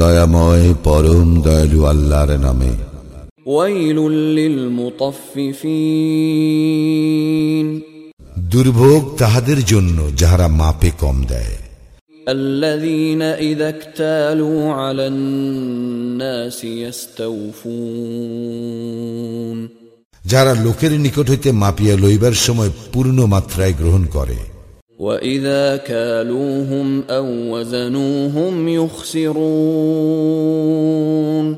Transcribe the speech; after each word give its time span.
দয়াময় 0.00 0.66
পরম 0.84 1.28
দয়ালু 1.46 1.80
আল্লাহর 1.92 2.32
নামে 2.46 2.72
ويل 3.46 3.98
للمطففين 5.18 5.66
দুর্ভোগ 8.52 9.02
তাহাদের 9.20 9.58
জন্য 9.72 9.98
যাহারা 10.20 10.46
মাপে 10.60 10.90
কম 11.02 11.16
দেয় 11.32 11.54
الذين 12.28 13.22
إذا 13.22 13.68
اكتالوا 13.68 14.60
على 14.72 15.04
الناس 15.06 16.58
يستوفون 16.64 17.46
যারা 20.25 20.53
লোকের 20.65 20.93
নিকট 21.05 21.29
হইতে 21.29 21.49
মাপিয়া 21.63 21.95
লইবার 21.97 22.35
সময় 22.45 22.71
পূর্ণ 22.93 23.25
মাত্রায় 23.25 23.73
গ্রহণ 23.73 24.05
করে 24.17 24.37
وإذا 24.99 25.77
كالوهم 25.79 27.03
أو 27.09 27.27
وزنوهم 27.51 28.53
يخسرون 30.01 31.55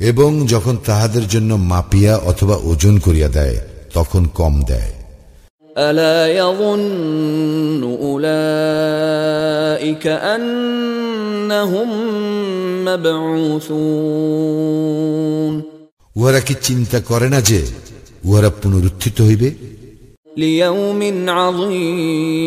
এবং 0.00 0.46
যখন 0.46 0.76
তাহাদের 0.86 1.28
জন্য 1.28 1.50
মাপিয়া 1.72 2.14
অথবা 2.30 2.56
ওজন 2.70 2.98
করিয়া 2.98 3.28
দেয় 3.28 3.56
তখন 3.94 4.22
কম 4.34 4.62
দেয় 4.70 4.92
ألا 5.76 6.32
يظن 6.32 7.82
أولئك 8.04 10.06
أنهم 10.34 11.88
مبعوثون 14.04 15.62
উহারা 16.16 16.40
কি 16.40 16.54
চিন্তা 16.66 16.98
করে 17.10 17.28
না 17.34 17.40
যে 17.40 17.60
উহারা 18.28 18.50
পুনরুত্থিত 18.60 19.18
হইবে 19.28 19.48
ليوم 20.36 21.00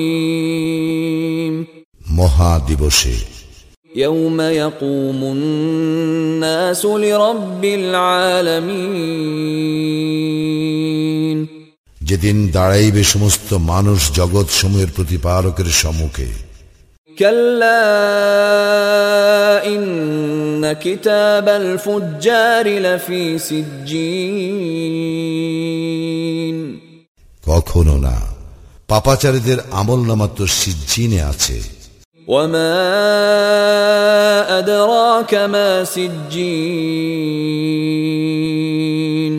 عظيم 0.06 1.56
মহা 2.18 2.54
দিবসে 2.68 3.16
يوم 3.96 4.42
يقوم 4.42 5.20
الناس 5.36 6.86
لرب 6.86 7.64
العالمين 10.46 11.40
যেদিন 12.02 12.38
দাঁড়াইবে 12.56 13.04
সমস্ত 13.14 13.50
মানুষ 13.72 14.00
জগৎ 14.20 14.48
সমূহের 14.60 14.90
প্রতিপালকের 14.96 15.70
সম্মুখে 15.82 16.30
كلا 17.18 17.86
إن 19.68 20.74
كتاب 20.76 21.48
الفجار 21.50 22.66
لفي 22.80 23.24
سجين 23.40 25.19
কখনো 27.50 27.96
না 28.06 28.16
পাপাচারীদের 28.90 29.60
আমল 29.72 30.00
নামা 30.10 30.28
তো 30.38 30.44
সিজ্জিনে 30.60 31.22
আছে 31.32 31.58
وما 32.28 32.76
أدراك 34.60 35.32
ما 35.54 35.70
سجين 38.36 39.34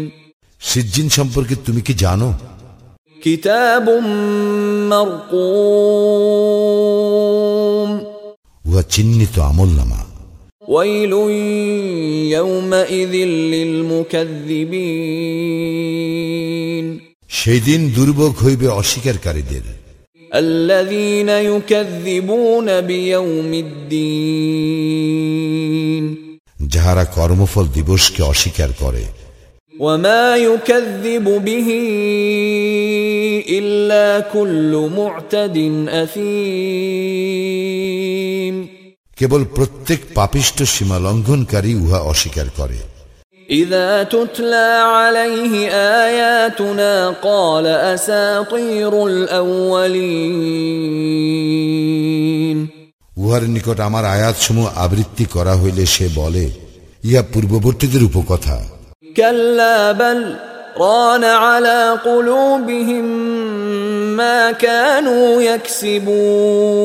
সিজ্জিন 0.62 1.06
সম্পর্কে 1.08 1.54
তুমি 1.66 1.80
কি 1.86 1.94
জানো 2.04 2.28
كتاب 3.20 3.86
مرقوم 6.96 7.90
উহা 8.64 8.82
চিহ্নিত 8.94 9.34
আমল 9.50 9.70
নামা 9.78 10.00
ويل 10.68 11.12
يومئذ 12.30 13.14
للمكذبين 16.22 16.86
সেই 17.30 17.60
দিন 17.60 17.80
দুর্ভোগ 17.96 18.32
হইবে 18.44 18.66
অস্বীকারীদের 18.80 19.64
الذين 20.32 21.28
يكذبون 21.28 22.80
بيوم 22.82 23.50
الدين 24.86 26.04
যাহারা 26.74 27.04
কর্মফল 27.16 27.66
দিবসকে 27.68 28.20
অস্বীকার 28.24 28.70
করে 28.82 29.04
وما 29.74 30.36
يكذب 30.38 31.26
به 31.44 31.68
إلا 33.48 34.06
كل 34.34 34.72
معتد 34.98 35.56
أثيم 37.66 38.56
কেবল 39.18 39.42
প্রত্যেক 39.56 40.00
পাপিষ্ট 40.14 40.58
সীমা 40.64 40.98
লঙ্ঘনকারী 40.98 41.72
উহা 41.74 42.00
অস্বীকার 42.02 42.48
করে 42.56 42.78
إذا 43.50 44.02
تتلى 44.02 44.82
عليه 44.86 45.70
آياتنا 46.04 47.14
قال 47.22 47.66
أساطير 47.66 49.06
الأولين 51.76 52.58
উহার 53.16 53.44
নিকট 53.54 53.78
আমার 53.88 54.04
আয়াতসমূহ 54.16 54.66
আবৃত্তি 54.84 55.24
করা 55.34 55.54
হইলে 55.62 55.84
সে 55.94 56.06
বলে 56.18 56.46
ইহা 57.08 57.22
পূর্ববর্তীদের 57.32 58.02
উপকথা 58.08 58.58
كلا 59.16 59.78
بل 59.92 60.20
ران 60.78 61.24
على 61.44 61.80
قلوبهم 62.04 63.06
ما 64.16 64.40
كانوا 64.64 65.26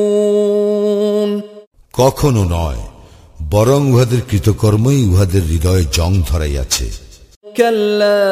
يكسبون 0.02 1.30
কখনো 1.94 2.42
নয় 2.56 2.80
বরং 3.50 3.80
উহাদের 3.92 4.20
কৃতকর্মই 4.30 5.00
উহাদের 5.04 5.42
হৃদয়ে 5.50 5.84
জং 5.96 6.12
ধরাইয়াছে 6.30 6.88
كلا 7.54 8.24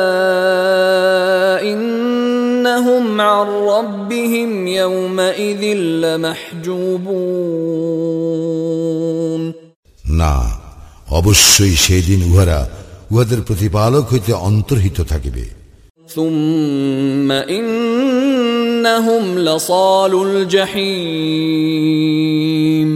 إنهم 1.65 3.21
عن 3.23 3.47
ربهم 3.69 4.51
يومئذ 4.81 5.63
لمحجوبون 8.43 9.43
না 10.21 10.35
অবশ্যই 11.11 11.75
সেই 11.77 12.03
দিন 12.03 12.21
উহারা 12.31 12.61
উহাদের 13.13 13.41
প্রতিপালক 13.49 14.05
হইতে 14.13 14.33
অন্তর্হিত 14.49 14.99
থাকিবে 15.13 15.45
ثم 16.09 17.29
إنهم 17.57 19.25
لصال 19.39 20.13
الجحيم 21.31 22.89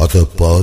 অতঃপর 0.00 0.62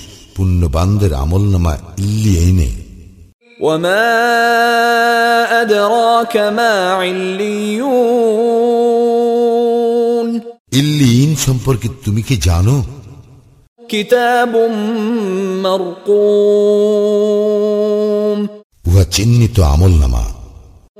পুণ্যবানদের 0.40 1.12
আমল 1.22 1.42
নামা 1.54 1.74
ইল্লি 2.02 2.34
এনে 2.48 2.70
وما 3.58 4.06
أدراك 5.62 6.34
ما 6.58 6.72
عليون 9.36 10.28
ইল্লিন 10.72 11.30
সম্পর্কে 11.46 11.88
তুমি 12.04 12.22
কি 12.28 12.36
জানো 12.48 12.76
كتاب 13.88 14.52
مرقوم 17.56 18.38
উহা 18.88 19.04
চিহ্নিত 19.14 19.56
আমল 19.72 19.92
নামা 20.02 20.24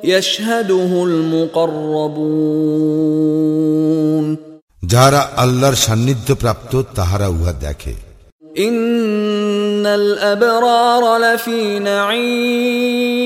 يشهده 0.04 0.92
المقربون 3.26 4.26
যাহারা 4.82 5.20
আল্লাহর 5.42 5.76
সান্নিধ্য 5.84 6.28
প্রাপ্ত 6.42 6.72
তাহারা 6.96 7.26
উহা 7.36 7.52
দেখে 7.64 7.94
إن 8.56 9.86
الأبرار 9.86 11.02
لفي 11.18 11.78
نعيم 11.80 13.16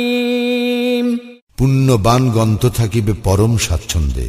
পুণ্যবান 1.59 2.23
গন্ত 2.37 2.63
থাকিবে 2.79 3.13
পরম 3.27 3.53
স্বাচ্ছন্দ্যে 3.67 4.27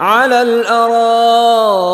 على 0.00 0.38
الأرائك 0.42 1.86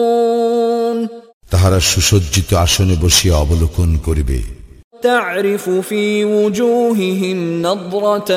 ينظرون 0.00 0.98
তাহারা 1.52 1.78
সুসজ্জিত 1.90 2.50
আসনে 2.64 2.96
বসিয়া 3.02 3.34
অবলোকন 3.42 3.90
করিবে 4.06 4.38
تعرف 5.02 5.64
في 5.88 6.04
وجوههم 6.26 7.38
نضرة 7.62 8.30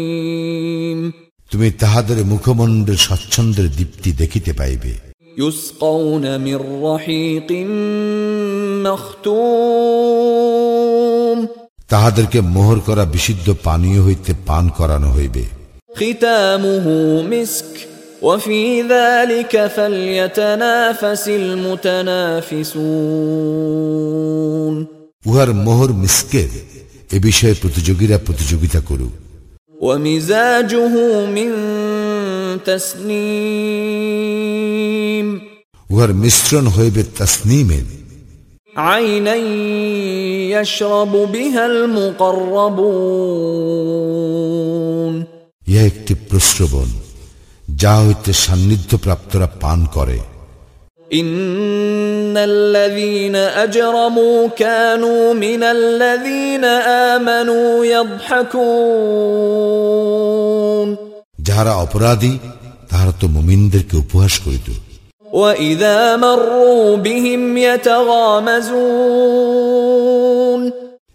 النعيم 0.00 0.73
তুমি 1.54 1.68
তাহাদের 1.82 2.18
মুখমণ্ডের 2.24 2.98
স্বাচ্ছন্দ্যের 3.06 3.68
দীপ্তি 3.78 4.10
দেখিতে 4.12 4.52
পাইবে 4.60 4.92
يسقون 5.38 6.24
من 6.38 6.58
رحيق 6.82 7.48
مختوم 10.00 11.38
তাহাদেরকে 11.92 12.38
মোহর 12.54 12.78
করা 12.88 13.04
বিশুদ্ধ 13.14 13.46
পানীয় 13.66 14.00
হইতে 14.06 14.32
পান 14.48 14.64
করানো 14.78 15.08
হইবে 15.16 15.44
ختامه 15.92 16.86
مسك 17.24 17.72
وفي 18.22 18.62
ذلك 18.84 19.52
فليتنافس 19.68 21.24
المتنافسون 23.80 24.76
উহার 25.26 25.50
মোহর 25.64 25.90
মিসকের 26.02 26.50
এ 27.10 27.18
বিষয়ে 27.20 27.54
প্রতিযোগীরা 27.54 28.16
প্রতিযোগিতা 28.26 28.80
করুক 28.88 29.14
ومزاجه 29.80 30.94
من 31.26 31.50
تسنيم 34.00 35.28
উহার 35.90 36.12
মিশ্রণ 36.22 36.64
হইবে 36.76 37.02
তসনিমের 37.18 37.86
عينا 38.76 39.36
يشرب 40.54 41.12
بها 41.34 41.62
المقربون 43.80 45.14
ইহা 45.70 45.82
একটি 45.90 46.14
প্রশ্রবণ 46.28 46.88
যা 47.82 47.94
হইতে 48.04 48.30
সান্নিধ্য 48.44 48.90
প্রাপ্তরা 49.04 49.46
পান 49.62 49.80
করে 49.96 50.18
ان 51.14 52.36
الذين 52.36 53.36
اجرموا 53.36 54.48
كانوا 54.48 55.34
من 55.34 55.62
الذين 55.62 56.64
امنوا 57.14 57.84
يضحكون 57.86 58.70
যাহারা 61.46 61.72
অপরাধী 61.84 62.32
তাহারা 62.90 63.12
তো 63.20 63.26
মুমিনদেরকে 63.36 63.94
উপহাস 64.04 64.34
করিত 64.44 64.68
واذا 65.42 66.16
مروا 66.16 66.96
بهم 66.96 67.42
يتغامزون 67.70 68.70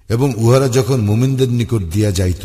এবং 0.10 0.30
উহারা 0.44 0.68
যখন 0.78 0.98
মুমিনদের 1.10 1.50
নিকট 1.60 1.82
দিয়া 1.94 2.12
যাইত 2.20 2.44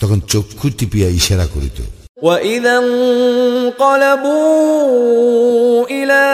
তখন 0.00 0.18
চক্ষু 0.32 0.66
টিপিয়া 0.78 1.08
ইশারা 1.18 1.46
করিত 1.54 1.78
واذا 2.22 2.78
انقلبوا 2.78 4.46
الى 5.86 6.24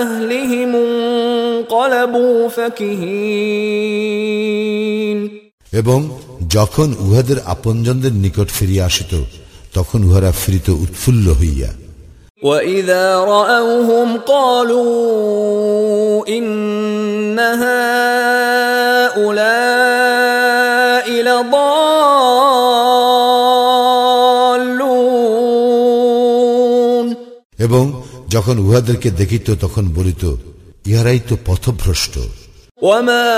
اهلهم 0.00 0.70
انقلبوا 0.76 2.48
فكهين 4.08 5.18
এবং 5.72 6.00
যখন 6.56 6.88
উহাদের 7.04 7.38
আপনজনদের 7.54 8.14
নিকট 8.24 8.48
ফিরিয়া 8.58 8.84
আসিত 8.90 9.12
তখন 9.76 10.00
উহারা 10.08 10.30
ফিরিত 10.42 10.68
উৎফুল্ল 10.84 11.26
হইয়া 11.40 11.70
واذا 12.42 13.04
راوهم 13.34 14.08
قالوا 14.18 14.88
ان 16.28 17.38
هؤلاء 19.78 21.06
لضالون 21.22 21.71
এবং 27.62 27.84
যখন 28.28 28.56
উহাদেরকে 28.58 29.08
দেখিত 29.10 29.46
তখন 29.60 29.84
বলিত 29.88 30.24
ইহারাই 30.86 31.20
তো 31.28 31.34
পথভ্রষ্ট 31.46 32.14
وما 32.82 33.28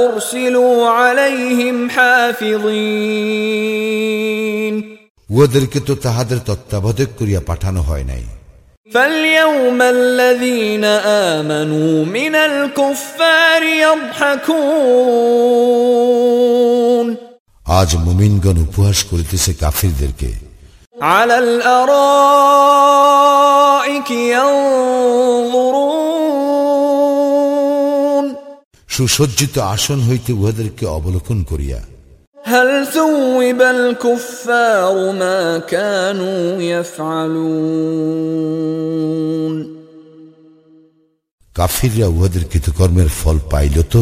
ارسلوا 0.00 0.76
عليهم 0.90 1.76
حافظين 3.40 4.74
উহাদেরকে 5.30 5.78
তো 5.80 5.92
তাহাদের 5.96 6.38
তত্ত্বাবধায়ক 6.48 7.10
করিয়া 7.18 7.40
পাঠানো 7.40 7.80
হয় 7.82 8.04
নাই 8.04 8.24
فاليوم 8.90 9.78
الذين 9.82 10.84
امنوا 11.38 11.94
من 12.06 12.34
الكفار 12.50 13.62
يضحكون 16.20 17.06
আজ 17.78 17.90
মুমিনগণ 18.06 18.56
উপহাস 18.66 18.98
করিতেছে 19.10 19.50
কাফিরদেরকে 19.60 20.30
على 20.94 21.36
الارائك 21.38 22.40
ينظرون 27.30 28.26
সুসজ্জিত 28.88 29.54
আসন 29.74 29.98
হইতে 30.08 30.30
উহাদেরকে 30.32 30.84
অবলোকন 30.96 31.38
করিয়া 31.50 31.80
هل 32.44 32.70
ثوب 32.86 33.60
الكفار 33.76 34.94
ما 35.12 35.40
كانوا 35.58 36.62
يفعلون 36.72 38.60
কাফিররা 41.56 42.06
উহাদের 42.16 42.44
কৃতকর্মের 42.50 43.08
ফল 43.20 43.36
পাইল 43.52 43.76
তো 43.92 44.00